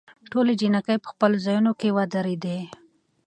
ټولې 0.31 0.53
جینکې 0.59 0.95
په 1.03 1.07
خپلو 1.13 1.37
ځايونوکې 1.45 1.89
ودرېدي. 1.97 2.59